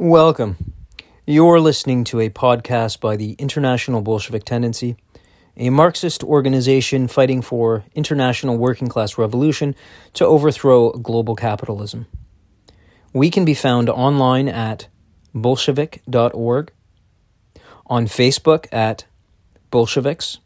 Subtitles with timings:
[0.00, 0.74] Welcome.
[1.26, 4.94] You're listening to a podcast by the International Bolshevik Tendency,
[5.56, 9.74] a Marxist organization fighting for international working class revolution
[10.12, 12.06] to overthrow global capitalism.
[13.12, 14.86] We can be found online at
[15.34, 16.70] bolshevik.org,
[17.88, 19.04] on Facebook at
[19.72, 20.38] Bolsheviks,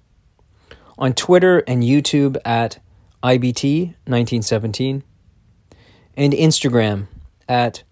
[0.96, 2.78] on Twitter and YouTube at
[3.22, 5.02] IBT1917,
[6.16, 7.08] and Instagram
[7.46, 7.82] at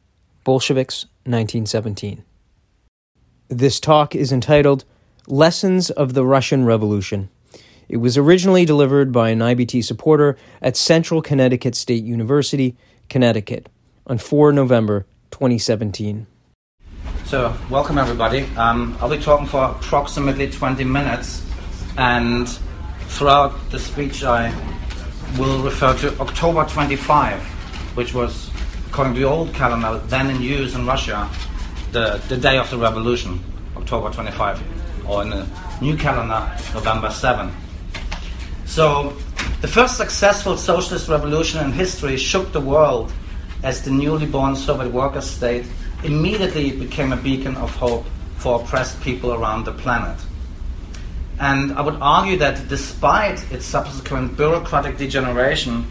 [0.43, 2.25] Bolsheviks 1917.
[3.49, 4.85] This talk is entitled
[5.27, 7.29] Lessons of the Russian Revolution.
[7.89, 12.77] It was originally delivered by an IBT supporter at Central Connecticut State University,
[13.09, 13.69] Connecticut,
[14.07, 16.27] on 4 November 2017.
[17.25, 18.43] So, welcome everybody.
[18.57, 21.45] Um, I'll be talking for approximately 20 minutes,
[21.97, 22.49] and
[23.09, 24.55] throughout the speech, I
[25.39, 27.41] will refer to October 25,
[27.97, 28.50] which was,
[28.91, 31.31] according to the old calendar, then in use in Russia,
[31.93, 33.39] the, the day of the revolution,
[33.77, 34.61] October 25,
[35.09, 35.47] or in the
[35.81, 37.53] new calendar, November 7.
[38.67, 39.17] So,
[39.61, 43.13] the first successful socialist revolution in history shook the world
[43.63, 45.67] as the newly born Soviet worker state
[46.03, 48.05] immediately became a beacon of hope
[48.39, 50.19] for oppressed people around the planet.
[51.39, 55.87] And I would argue that despite its subsequent bureaucratic degeneration,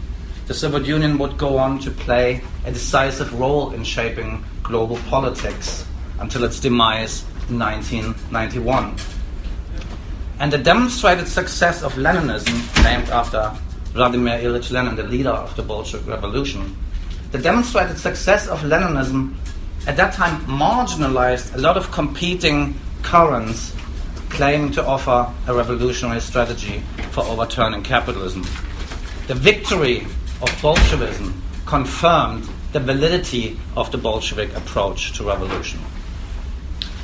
[0.50, 5.86] the Soviet Union would go on to play a decisive role in shaping global politics
[6.18, 8.96] until its demise in 1991.
[10.40, 13.52] And the demonstrated success of Leninism, named after
[13.92, 16.76] Vladimir Ilyich Lenin, the leader of the Bolshevik Revolution,
[17.30, 19.36] the demonstrated success of Leninism
[19.86, 23.72] at that time marginalized a lot of competing currents
[24.30, 28.42] claiming to offer a revolutionary strategy for overturning capitalism.
[29.28, 30.08] The victory
[30.42, 35.80] of Bolshevism confirmed the validity of the Bolshevik approach to revolution.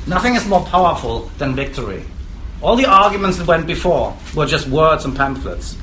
[0.07, 2.03] Nothing is more powerful than victory.
[2.61, 5.77] All the arguments that went before were just words and pamphlets.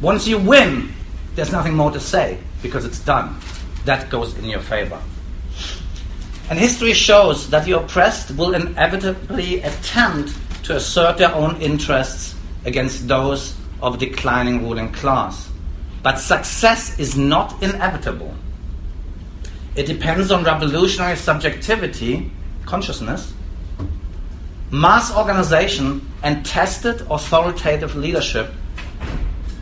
[0.00, 0.92] Once you win,
[1.34, 3.36] there's nothing more to say because it's done.
[3.84, 5.00] That goes in your favor.
[6.50, 13.06] And history shows that the oppressed will inevitably attempt to assert their own interests against
[13.06, 15.47] those of a declining ruling class.
[16.08, 18.34] But success is not inevitable.
[19.76, 22.32] It depends on revolutionary subjectivity,
[22.64, 23.34] consciousness,
[24.70, 28.50] mass organization, and tested authoritative leadership.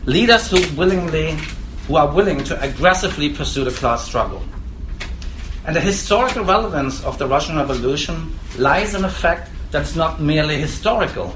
[0.05, 1.37] Leaders who willingly
[1.85, 4.41] who are willing to aggressively pursue the class struggle.
[5.65, 10.21] And the historical relevance of the Russian Revolution lies in the fact that it's not
[10.21, 11.35] merely historical.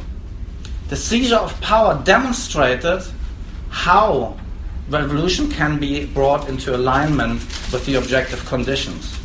[0.88, 3.04] The seizure of power demonstrated
[3.72, 4.38] how
[4.90, 7.40] revolution can be brought into alignment
[7.72, 9.18] with the objective conditions.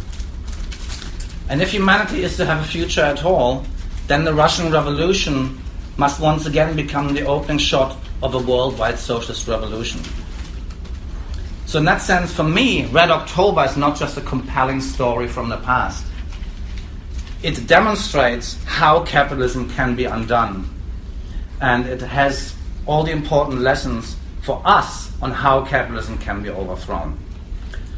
[1.48, 3.64] And if humanity is to have a future at all,
[4.06, 5.58] then the Russian Revolution
[5.96, 10.00] must once again become the opening shot of a worldwide socialist revolution.
[11.66, 15.48] So, in that sense, for me, Red October is not just a compelling story from
[15.48, 16.04] the past.
[17.42, 20.70] It demonstrates how capitalism can be undone.
[21.60, 22.54] And it has
[22.86, 24.16] all the important lessons
[24.46, 27.18] for us on how capitalism can be overthrown.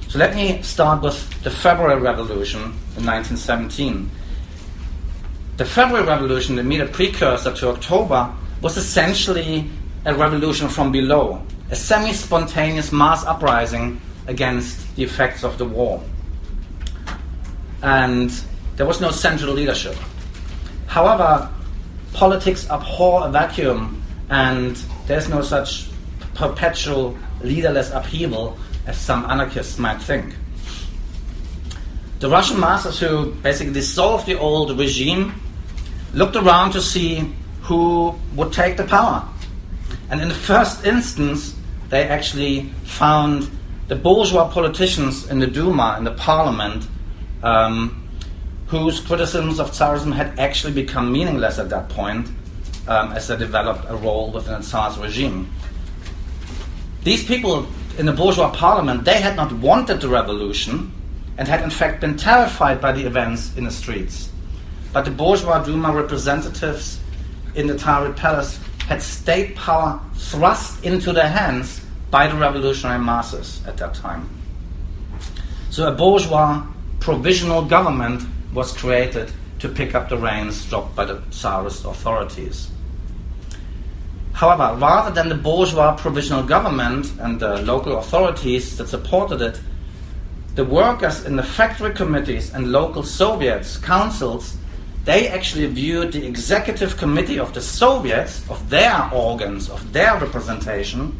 [0.09, 2.63] So, let me start with the February Revolution
[2.97, 4.11] in 1917.
[5.59, 8.33] The February Revolution, the immediate precursor to October,
[8.63, 9.69] was essentially
[10.07, 16.03] a revolution from below a semi spontaneous mass uprising against the effects of the war.
[17.83, 18.31] And
[18.77, 19.97] there was no central leadership.
[20.87, 21.51] However,
[22.15, 24.77] politics abhor a vacuum, and
[25.07, 25.88] there's no such
[26.39, 28.57] perpetual leaderless upheaval
[28.87, 30.35] as some anarchists might think.
[32.21, 35.35] The Russian masters who basically dissolved the old regime
[36.15, 39.29] looked around to see who would take the power.
[40.11, 41.55] And in the first instance,
[41.91, 43.51] they actually found
[43.89, 46.87] the bourgeois politicians in the Duma, in the parliament,
[47.43, 48.09] um,
[48.69, 52.29] whose criticisms of Tsarism had actually become meaningless at that point
[52.87, 55.51] um, as they developed a role within the Tsar's regime.
[57.09, 57.67] These people
[57.97, 60.93] in the bourgeois parliament, they had not wanted the revolution
[61.39, 64.29] and had in fact been terrified by the events in the streets.
[64.93, 67.01] But the bourgeois Duma representatives
[67.55, 73.67] in the Tauride Palace had state power thrust into their hands by the revolutionary masses
[73.67, 74.29] at that time.
[75.71, 76.63] So a bourgeois
[77.01, 78.23] provisional government
[78.53, 82.69] was created to pick up the reins dropped by the Tsarist authorities.
[84.39, 89.61] However, rather than the bourgeois provisional government and the local authorities that supported it,
[90.55, 94.57] the workers in the factory committees and local Soviets, councils,
[95.05, 101.19] they actually viewed the executive committee of the Soviets, of their organs, of their representation,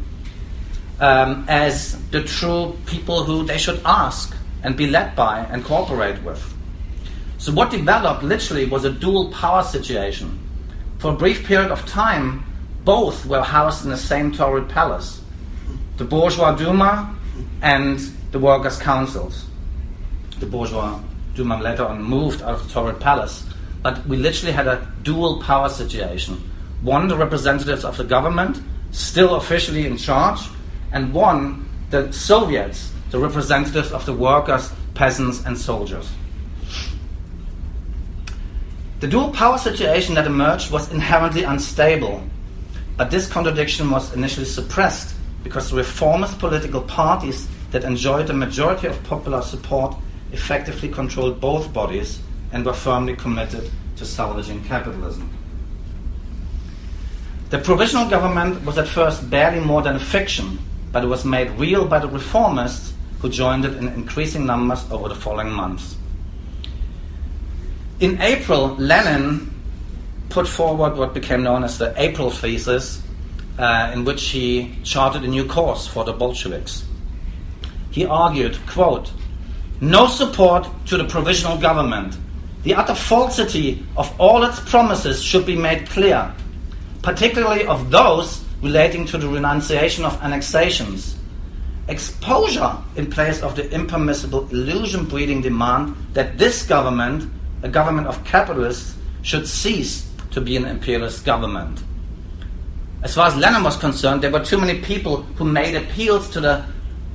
[1.01, 4.33] um, as the true people who they should ask
[4.63, 6.41] and be led by and cooperate with.
[7.37, 10.39] So, what developed literally was a dual power situation.
[10.99, 12.45] For a brief period of time,
[12.83, 15.21] both were housed in the same Taurid palace
[15.99, 17.13] the bourgeois Duma
[17.61, 17.99] and
[18.31, 19.45] the workers' councils.
[20.39, 20.97] The bourgeois
[21.35, 23.43] Duma later on moved out of the Taurid palace,
[23.83, 26.41] but we literally had a dual power situation.
[26.81, 28.61] One, the representatives of the government,
[28.91, 30.39] still officially in charge,
[30.93, 36.09] and one, the Soviets, the representatives of the workers, peasants, and soldiers.
[39.01, 42.23] The dual power situation that emerged was inherently unstable,
[42.99, 49.01] but this contradiction was initially suppressed because reformist political parties that enjoyed a majority of
[49.05, 49.95] popular support
[50.33, 52.19] effectively controlled both bodies
[52.51, 55.29] and were firmly committed to salvaging capitalism.
[57.51, 60.59] The provisional government was at first barely more than a fiction,
[60.91, 62.91] but it was made real by the reformists
[63.21, 65.95] who joined it in increasing numbers over the following months.
[68.01, 69.48] In April, Lenin
[70.39, 73.01] put forward what became known as the April Thesis,
[73.57, 76.85] uh, in which he charted a new course for the Bolsheviks.
[77.91, 79.11] He argued, quote,
[79.81, 82.17] no support to the provisional government.
[82.63, 86.33] The utter falsity of all its promises should be made clear,
[87.01, 91.17] particularly of those relating to the renunciation of annexations.
[91.89, 97.29] Exposure in place of the impermissible illusion breeding demand that this government,
[97.61, 101.81] a government of capitalists, should cease to be an imperialist government.
[103.03, 106.41] As far as Lenin was concerned, there were too many people who made appeals to
[106.41, 106.65] the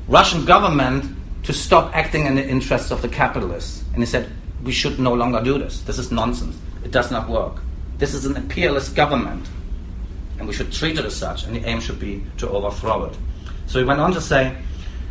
[0.08, 1.04] Russian government
[1.44, 3.84] to stop acting in the interests of the capitalists.
[3.92, 4.30] And he said,
[4.62, 5.82] we should no longer do this.
[5.82, 6.56] This is nonsense.
[6.84, 7.60] It does not work.
[7.98, 9.46] This is an imperialist government
[10.38, 13.16] and we should treat it as such, and the aim should be to overthrow it.
[13.66, 14.56] So he went on to say,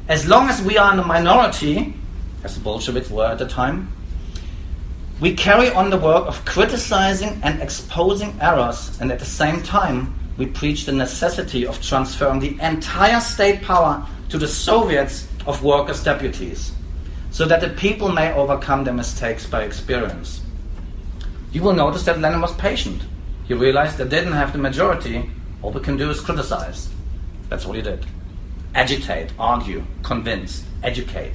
[0.08, 1.94] as long as we are in the minority,
[2.44, 3.92] as the Bolsheviks were at the time,
[5.20, 10.14] we carry on the work of criticizing and exposing errors, and at the same time,
[10.38, 16.04] we preach the necessity of transferring the entire state power to the Soviets of workers'
[16.04, 16.72] deputies,
[17.32, 20.42] so that the people may overcome their mistakes by experience.
[21.52, 23.04] You will notice that Lenin was patient.
[23.48, 25.30] He realized they didn't have the majority.
[25.62, 26.90] All we can do is criticize.
[27.50, 28.06] That's what he did.
[28.74, 31.34] Agitate, argue, convince, educate.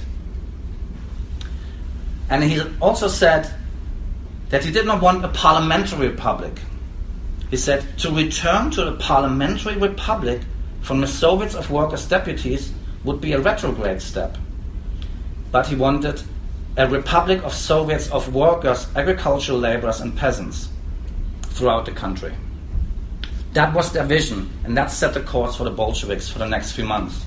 [2.29, 3.49] And he also said
[4.49, 6.59] that he did not want a parliamentary republic.
[7.49, 10.41] He said to return to the parliamentary republic
[10.81, 12.73] from the Soviets of workers' deputies
[13.03, 14.37] would be a retrograde step.
[15.51, 16.21] But he wanted
[16.77, 20.69] a republic of Soviets of workers, agricultural laborers, and peasants
[21.41, 22.33] throughout the country.
[23.53, 26.73] That was their vision, and that set the course for the Bolsheviks for the next
[26.73, 27.25] few months.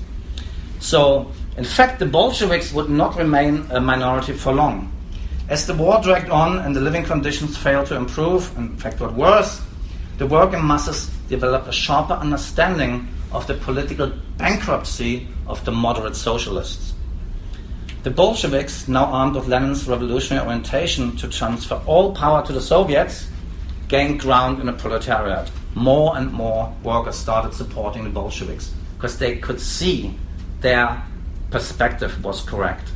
[0.79, 4.92] So, in fact, the Bolsheviks would not remain a minority for long.
[5.53, 9.13] As the war dragged on and the living conditions failed to improve, in fact, got
[9.13, 9.61] worse,
[10.17, 16.95] the working masses developed a sharper understanding of the political bankruptcy of the moderate socialists.
[18.01, 23.29] The Bolsheviks, now armed with Lenin's revolutionary orientation to transfer all power to the Soviets,
[23.87, 25.51] gained ground in the proletariat.
[25.75, 30.17] More and more workers started supporting the Bolsheviks because they could see
[30.61, 31.03] their
[31.51, 32.89] perspective was correct.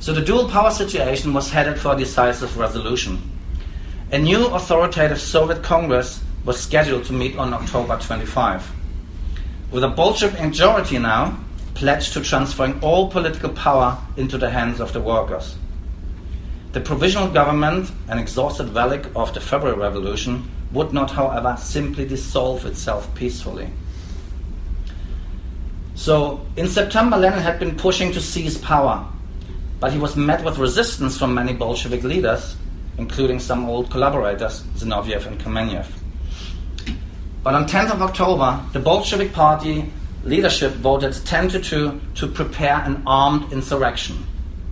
[0.00, 3.20] So the dual power situation was headed for a decisive resolution.
[4.10, 8.72] A new authoritative Soviet Congress was scheduled to meet on October 25.
[9.70, 11.38] With a Bolshevik majority now
[11.74, 15.56] pledged to transferring all political power into the hands of the workers.
[16.72, 22.64] The provisional government, an exhausted relic of the February Revolution, would not, however, simply dissolve
[22.64, 23.68] itself peacefully.
[25.94, 29.06] So, in September, Lenin had been pushing to seize power,
[29.80, 32.54] but he was met with resistance from many Bolshevik leaders,
[32.98, 35.86] including some old collaborators, Zinoviev and Kamenev.
[37.42, 39.90] But on 10th of October, the Bolshevik Party
[40.22, 44.26] leadership voted 10 to 2 to prepare an armed insurrection.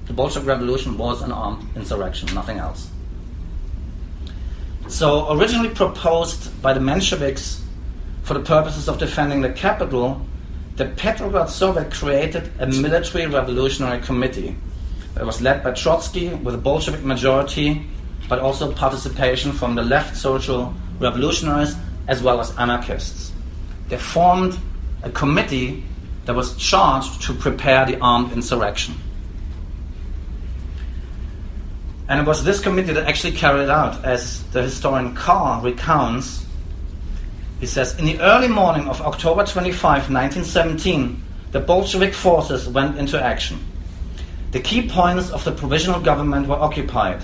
[0.04, 2.90] The Bolshevik Revolution was an armed insurrection, nothing else.
[4.88, 7.60] So, originally proposed by the Mensheviks
[8.22, 10.20] for the purposes of defending the capital,
[10.76, 14.56] the Petrograd Soviet created a military revolutionary committee
[15.18, 17.84] that was led by Trotsky with a Bolshevik majority,
[18.28, 21.74] but also participation from the left social revolutionaries
[22.06, 23.32] as well as anarchists.
[23.88, 24.56] They formed
[25.02, 25.82] a committee
[26.26, 28.94] that was charged to prepare the armed insurrection.
[32.08, 36.46] And it was this committee that actually carried out, as the historian Carr recounts.
[37.58, 43.20] He says, In the early morning of October 25, 1917, the Bolshevik forces went into
[43.20, 43.58] action.
[44.50, 47.22] The key points of the provisional government were occupied.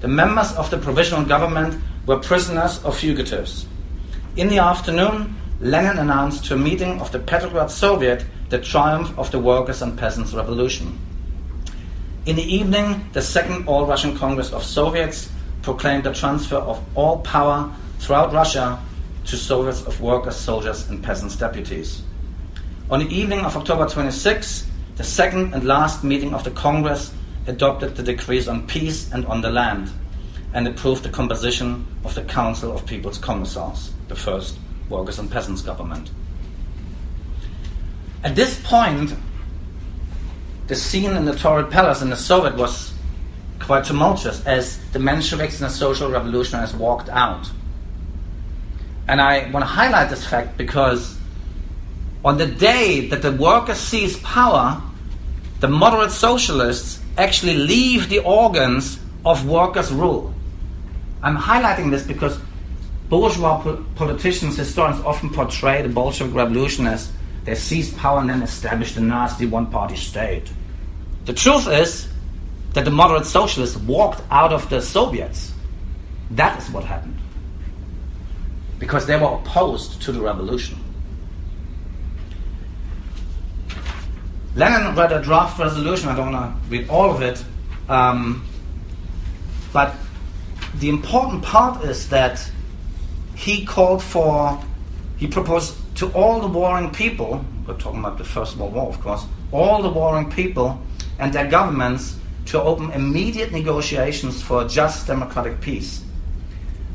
[0.00, 3.66] The members of the provisional government were prisoners or fugitives.
[4.36, 9.30] In the afternoon, Lenin announced to a meeting of the Petrograd Soviet the triumph of
[9.30, 10.98] the workers' and peasants' revolution.
[12.26, 15.30] In the evening, the Second All Russian Congress of Soviets
[15.62, 18.78] proclaimed the transfer of all power throughout Russia
[19.24, 22.02] to Soviets of workers, soldiers, and peasants' deputies.
[22.90, 24.67] On the evening of October 26,
[24.98, 27.14] the second and last meeting of the Congress
[27.46, 29.88] adopted the decrees on peace and on the land
[30.52, 35.62] and approved the composition of the Council of People's Commissars, the first workers' and peasants'
[35.62, 36.10] government.
[38.24, 39.14] At this point,
[40.66, 42.92] the scene in the Tauride Palace in the Soviet was
[43.60, 47.48] quite tumultuous as the Mensheviks and the social revolutionaries walked out.
[49.06, 51.16] And I want to highlight this fact because
[52.24, 54.82] on the day that the workers seized power,
[55.60, 60.32] the moderate socialists actually leave the organs of workers' rule.
[61.22, 62.38] I'm highlighting this because
[63.08, 67.10] bourgeois po- politicians, historians often portray the Bolshevik revolution as
[67.44, 70.52] they seized power and then established a nasty one party state.
[71.24, 72.08] The truth is
[72.74, 75.52] that the moderate socialists walked out of the Soviets.
[76.30, 77.18] That is what happened.
[78.78, 80.78] Because they were opposed to the revolution.
[84.58, 87.44] Lenin read a draft resolution, I don't want to read all of it,
[87.88, 88.44] um,
[89.72, 89.94] but
[90.80, 92.50] the important part is that
[93.36, 94.60] he called for,
[95.16, 99.00] he proposed to all the warring people, we're talking about the First World War, of
[99.00, 100.82] course, all the warring people
[101.20, 106.02] and their governments to open immediate negotiations for a just democratic peace.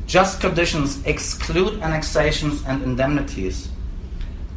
[0.06, 3.70] Just conditions exclude annexations and indemnities.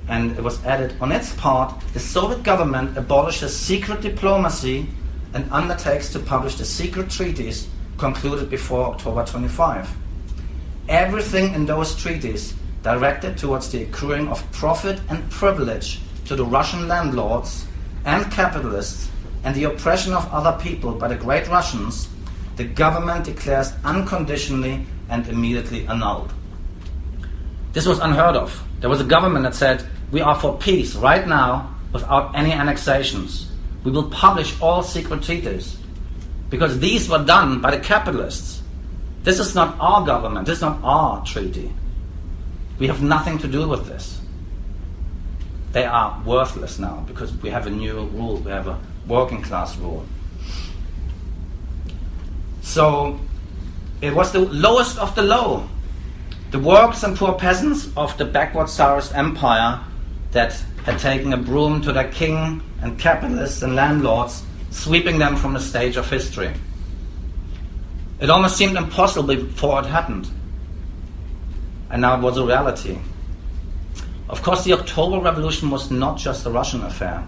[0.09, 4.87] And it was added on its part, the Soviet government abolishes secret diplomacy
[5.35, 9.89] and undertakes to publish the secret treaties concluded before October 25.
[10.89, 16.87] Everything in those treaties directed towards the accruing of profit and privilege to the Russian
[16.87, 17.67] landlords
[18.05, 19.11] and capitalists
[19.43, 22.09] and the oppression of other people by the great Russians,
[22.57, 26.33] the government declares unconditionally and immediately annulled.
[27.73, 28.63] This was unheard of.
[28.81, 33.51] There was a government that said, We are for peace right now without any annexations.
[33.85, 35.77] We will publish all secret treaties.
[36.51, 38.63] Because these were done by the capitalists.
[39.25, 41.73] This is not our government, this is not our treaty.
[42.79, 44.21] We have nothing to do with this.
[45.73, 49.77] They are worthless now because we have a new rule, we have a working class
[49.77, 50.07] rule.
[52.61, 53.19] So
[54.01, 55.69] it was the lowest of the low.
[56.53, 59.81] The workers and poor peasants of the backward Tsarist empire
[60.33, 60.53] that
[60.85, 65.61] had taken a broom to their king and capitalists and landlords, sweeping them from the
[65.61, 66.53] stage of history.
[68.21, 70.29] It almost seemed impossible before it happened.
[71.91, 72.99] And now it was a reality.
[74.29, 77.27] Of course, the October Revolution was not just a Russian affair.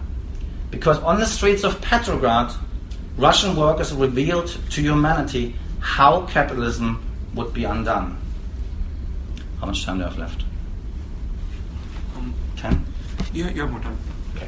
[0.71, 2.53] Because on the streets of Petrograd,
[3.17, 7.01] Russian workers revealed to humanity how capitalism
[7.35, 8.17] would be undone.
[9.59, 10.43] How much time do I have left?
[13.33, 13.97] You, you have more time.
[14.35, 14.47] Okay.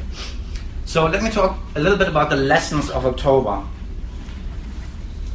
[0.86, 3.64] So let me talk a little bit about the lessons of October.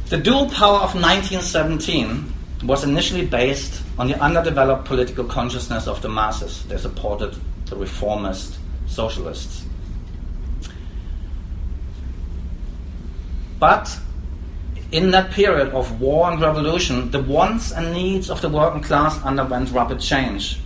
[0.09, 6.09] The dual power of 1917 was initially based on the underdeveloped political consciousness of the
[6.09, 6.63] masses.
[6.65, 7.35] They supported
[7.65, 9.65] the reformist socialists.
[13.59, 13.99] But
[14.91, 19.21] in that period of war and revolution, the wants and needs of the working class
[19.23, 20.59] underwent rapid change.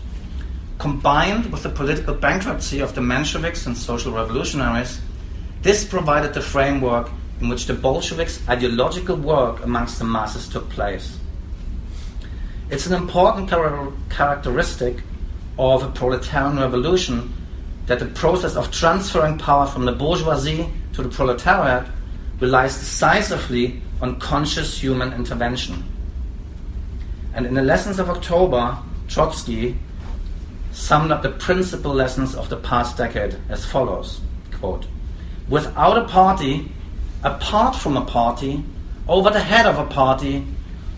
[0.81, 5.00] Combined with the political bankruptcy of the Mensheviks and social revolutionaries,
[5.61, 7.07] this provided the framework
[7.39, 11.19] in which the Bolsheviks' ideological work amongst the masses took place.
[12.71, 15.03] It's an important char- characteristic
[15.59, 17.31] of a proletarian revolution
[17.85, 21.85] that the process of transferring power from the bourgeoisie to the proletariat
[22.39, 25.83] relies decisively on conscious human intervention.
[27.35, 29.77] And in the lessons of October, Trotsky
[30.71, 34.21] summed up the principal lessons of the past decade as follows
[34.61, 34.85] quote,
[35.49, 36.71] Without a party,
[37.23, 38.63] apart from a party,
[39.07, 40.45] over the head of a party,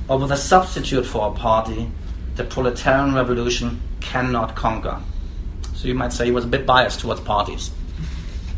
[0.08, 1.90] or with a substitute for a party,
[2.36, 5.02] the proletarian revolution cannot conquer.
[5.74, 7.72] So you might say he was a bit biased towards parties.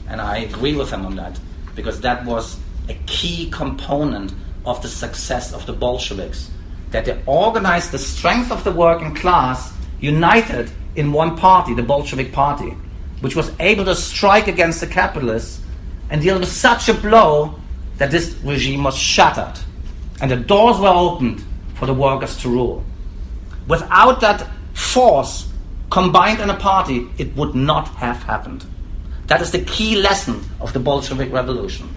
[0.10, 1.40] And I agree with him on that,
[1.76, 4.34] because that was a key component
[4.66, 6.50] of the success of the Bolsheviks.
[6.92, 12.32] That they organized the strength of the working class united in one party, the Bolshevik
[12.32, 12.76] Party,
[13.22, 15.62] which was able to strike against the capitalists
[16.10, 17.60] and deal with such a blow
[17.98, 19.60] that this regime was shattered
[20.22, 21.44] and the doors were opened
[21.76, 22.84] for the workers to rule.
[23.68, 25.50] Without that force
[25.90, 28.66] combined in a party, it would not have happened.
[29.28, 31.90] That is the key lesson of the Bolshevik Revolution.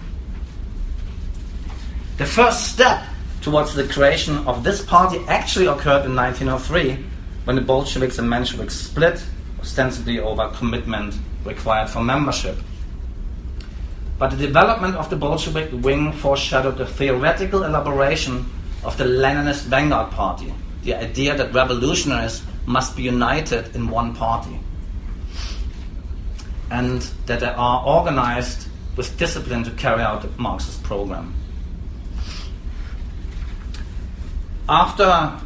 [2.17, 3.03] The first step
[3.41, 7.05] towards the creation of this party actually occurred in 1903
[7.45, 9.23] when the Bolsheviks and Mensheviks split,
[9.59, 11.15] ostensibly over commitment
[11.45, 12.57] required for membership.
[14.17, 18.45] But the development of the Bolshevik wing foreshadowed the theoretical elaboration
[18.83, 20.53] of the Leninist vanguard party,
[20.83, 24.59] the idea that revolutionaries must be united in one party
[26.71, 31.33] and that they are organized with discipline to carry out the Marxist program.
[34.67, 35.39] After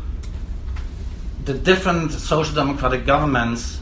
[1.45, 3.79] the different social democratic governments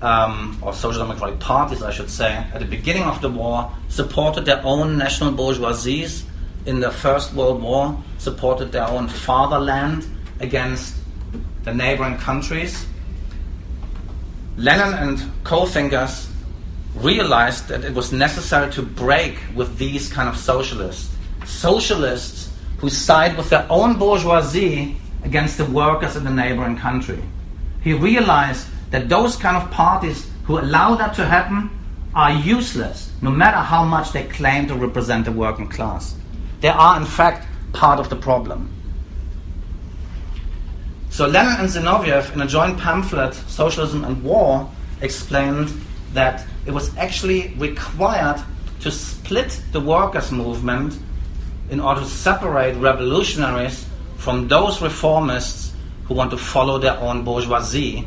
[0.00, 4.44] um, or social democratic parties, I should say, at the beginning of the war, supported
[4.44, 6.24] their own national bourgeoisies
[6.66, 10.06] in the First World War, supported their own fatherland
[10.40, 10.96] against
[11.64, 12.86] the neighboring countries.
[14.56, 16.28] Lenin and co thinkers
[16.94, 21.14] realized that it was necessary to break with these kind of socialists.
[21.46, 27.22] Socialists who side with their own bourgeoisie against the workers in the neighboring country.
[27.82, 31.70] He realized that those kind of parties who allow that to happen
[32.14, 36.14] are useless, no matter how much they claim to represent the working class.
[36.60, 38.70] They are, in fact, part of the problem.
[41.10, 45.72] So Lenin and Zinoviev, in a joint pamphlet, Socialism and War, explained
[46.12, 48.42] that it was actually required
[48.80, 50.98] to split the workers' movement
[51.70, 53.86] in order to separate revolutionaries
[54.22, 55.72] from those reformists
[56.04, 58.06] who want to follow their own bourgeoisie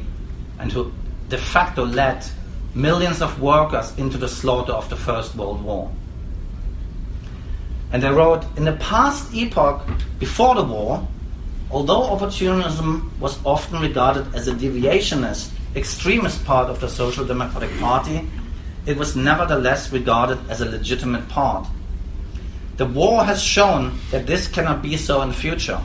[0.60, 0.90] and who
[1.28, 2.26] de facto led
[2.74, 5.92] millions of workers into the slaughter of the First World War.
[7.92, 9.86] And they wrote In the past epoch
[10.18, 11.06] before the war,
[11.70, 18.26] although opportunism was often regarded as a deviationist, extremist part of the Social Democratic Party,
[18.86, 21.68] it was nevertheless regarded as a legitimate part.
[22.78, 25.82] The war has shown that this cannot be so in the future.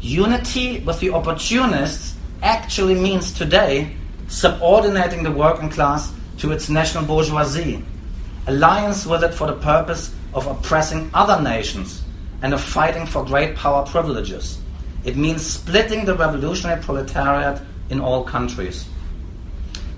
[0.00, 3.96] Unity with the opportunists actually means today
[4.28, 7.84] subordinating the working class to its national bourgeoisie,
[8.46, 12.02] alliance with it for the purpose of oppressing other nations
[12.42, 14.60] and of fighting for great power privileges.
[15.04, 18.86] It means splitting the revolutionary proletariat in all countries.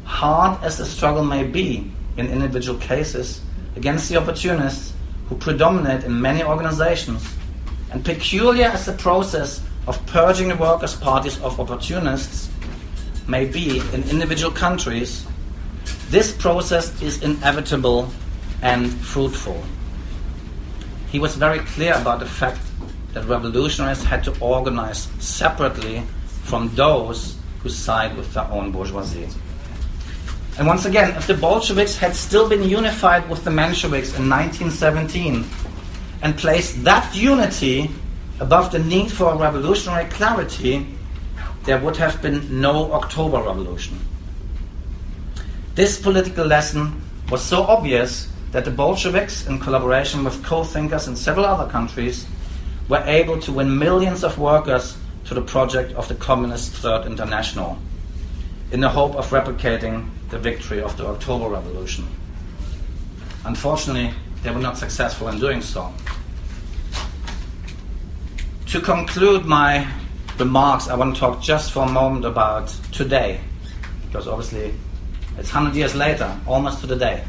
[0.05, 3.43] Hard as the struggle may be in individual cases
[3.77, 4.95] against the opportunists
[5.29, 7.23] who predominate in many organizations,
[7.93, 12.49] and peculiar as the process of purging the workers' parties of opportunists
[13.27, 15.27] may be in individual countries,
[16.11, 18.09] this process is inevitable
[18.63, 19.61] and fruitful.
[21.11, 22.61] He was very clear about the fact
[23.15, 26.05] that revolutionaries had to organize separately
[26.45, 29.29] from those who side with their own bourgeoisie.
[30.57, 35.45] And once again, if the Bolsheviks had still been unified with the Mensheviks in 1917
[36.23, 37.91] and placed that unity
[38.41, 40.87] above the need for revolutionary clarity,
[41.65, 44.01] there would have been no October Revolution.
[45.75, 51.15] This political lesson was so obvious that the Bolsheviks, in collaboration with co thinkers in
[51.15, 52.27] several other countries,
[52.89, 57.79] were able to win millions of workers to the project of the Communist Third International
[58.73, 62.07] in the hope of replicating the victory of the October Revolution.
[63.45, 65.93] Unfortunately, they were not successful in doing so.
[68.71, 69.85] To conclude my
[70.39, 73.41] remarks, I want to talk just for a moment about today,
[74.07, 74.73] because obviously
[75.37, 77.25] it's 100 years later, almost to the day.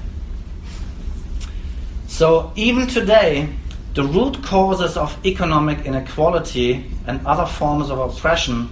[2.06, 3.50] So, even today,
[3.96, 8.70] the root causes of economic inequality and other forms of oppression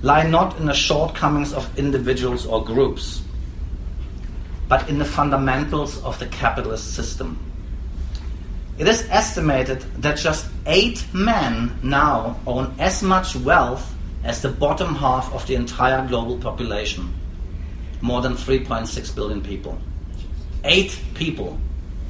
[0.00, 3.22] lie not in the shortcomings of individuals or groups,
[4.66, 7.38] but in the fundamentals of the capitalist system.
[8.78, 14.94] It is estimated that just eight men now own as much wealth as the bottom
[14.94, 17.14] half of the entire global population,
[18.02, 19.78] more than 3.6 billion people.
[20.64, 21.58] Eight people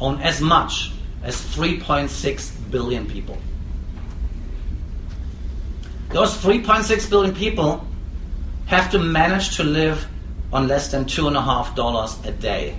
[0.00, 0.90] own as much
[1.22, 3.38] as 3.6 billion people.
[6.09, 7.87] Those 3.6 billion people
[8.66, 10.09] have to manage to live
[10.52, 12.76] on less than two and a half dollars a day.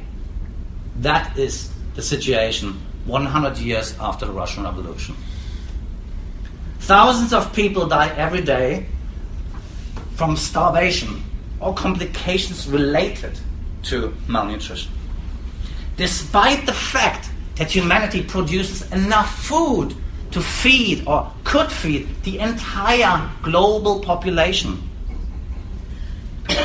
[0.97, 5.15] That is the situation 100 years after the Russian Revolution.
[6.79, 8.85] Thousands of people die every day
[10.15, 11.23] from starvation
[11.59, 13.39] or complications related
[13.83, 14.91] to malnutrition.
[15.95, 19.95] Despite the fact that humanity produces enough food
[20.31, 24.81] to feed or could feed the entire global population.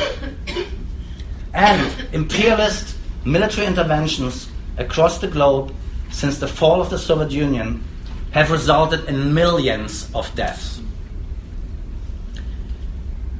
[1.53, 5.73] and imperialist military interventions across the globe
[6.13, 7.83] since the fall of the Soviet Union
[8.31, 10.79] have resulted in millions of deaths.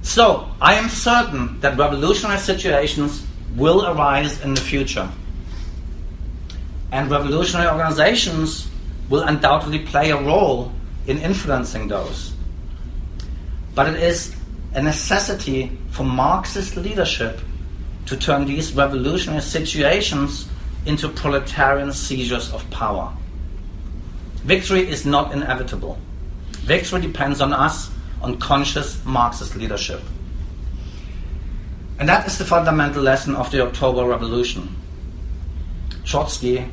[0.02, 5.10] So, I am certain that revolutionary situations will arise in the future.
[6.92, 8.68] And revolutionary organizations
[9.10, 10.72] will undoubtedly play a role
[11.08, 12.34] in influencing those.
[13.76, 14.36] But it is
[14.74, 17.40] a necessity for Marxist leadership
[18.08, 20.48] to turn these revolutionary situations
[20.86, 23.14] into proletarian seizures of power.
[24.44, 25.98] Victory is not inevitable.
[26.64, 27.90] Victory depends on us,
[28.22, 30.02] on conscious Marxist leadership.
[32.00, 34.76] And that is the fundamental lesson of the October Revolution.
[36.04, 36.66] Trotsky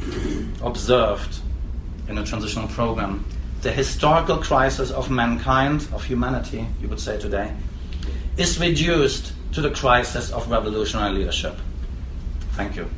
[0.62, 1.40] observed
[2.08, 3.24] in a transitional program
[3.62, 7.52] the historical crisis of mankind, of humanity, you would say today,
[8.38, 11.56] is reduced to the crisis of revolutionary leadership.
[12.52, 12.88] Thank you.